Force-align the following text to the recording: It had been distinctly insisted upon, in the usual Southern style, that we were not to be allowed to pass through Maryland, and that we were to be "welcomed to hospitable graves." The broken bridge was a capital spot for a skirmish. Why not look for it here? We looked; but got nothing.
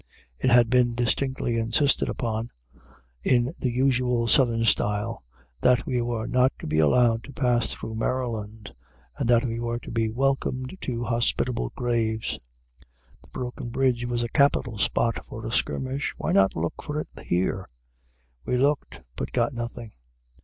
It 0.39 0.49
had 0.49 0.71
been 0.71 0.95
distinctly 0.95 1.59
insisted 1.59 2.09
upon, 2.09 2.49
in 3.21 3.53
the 3.59 3.69
usual 3.71 4.27
Southern 4.27 4.65
style, 4.65 5.23
that 5.61 5.85
we 5.85 6.01
were 6.01 6.25
not 6.25 6.51
to 6.57 6.65
be 6.65 6.79
allowed 6.79 7.23
to 7.25 7.31
pass 7.31 7.67
through 7.67 7.93
Maryland, 7.93 8.73
and 9.19 9.29
that 9.29 9.45
we 9.45 9.59
were 9.59 9.77
to 9.77 9.91
be 9.91 10.09
"welcomed 10.09 10.75
to 10.81 11.03
hospitable 11.03 11.71
graves." 11.75 12.39
The 13.21 13.29
broken 13.29 13.69
bridge 13.69 14.03
was 14.07 14.23
a 14.23 14.29
capital 14.29 14.79
spot 14.79 15.23
for 15.27 15.45
a 15.45 15.51
skirmish. 15.51 16.15
Why 16.17 16.31
not 16.31 16.55
look 16.55 16.81
for 16.81 16.99
it 16.99 17.09
here? 17.23 17.67
We 18.43 18.57
looked; 18.57 19.01
but 19.15 19.31
got 19.31 19.53
nothing. 19.53 19.91